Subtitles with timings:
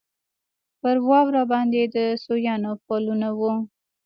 [0.79, 3.53] پر واوره باندې د سویانو پلونه وو.